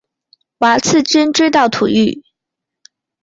[0.57, 2.23] 瓦剌军追到土域。